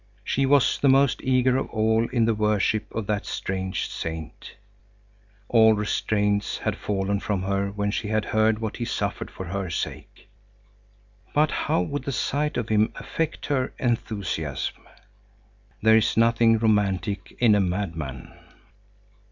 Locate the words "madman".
17.61-18.33